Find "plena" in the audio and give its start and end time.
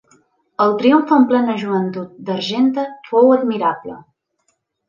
1.33-1.57